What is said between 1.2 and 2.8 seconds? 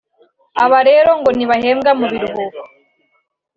ntibahembwa mu biruhuko